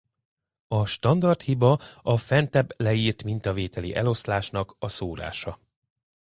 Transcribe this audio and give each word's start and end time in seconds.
A 0.67 0.85
standard 0.85 1.41
hiba 1.41 1.79
a 2.03 2.17
fentebb 2.17 2.71
leírt 2.77 3.23
mintavételi 3.23 3.95
eloszlásnak 3.95 4.75
a 4.79 4.87
szórása. 4.87 5.59